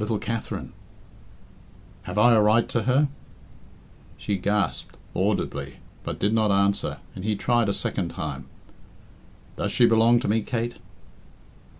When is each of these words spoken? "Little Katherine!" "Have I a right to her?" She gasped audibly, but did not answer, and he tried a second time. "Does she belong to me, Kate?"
"Little 0.00 0.18
Katherine!" 0.18 0.72
"Have 2.02 2.18
I 2.18 2.34
a 2.34 2.40
right 2.42 2.68
to 2.70 2.82
her?" 2.90 3.06
She 4.16 4.36
gasped 4.36 4.96
audibly, 5.14 5.76
but 6.02 6.18
did 6.18 6.34
not 6.34 6.50
answer, 6.50 6.98
and 7.14 7.24
he 7.24 7.36
tried 7.36 7.68
a 7.68 7.72
second 7.72 8.08
time. 8.08 8.46
"Does 9.54 9.70
she 9.70 9.86
belong 9.86 10.18
to 10.18 10.26
me, 10.28 10.40
Kate?" 10.40 10.78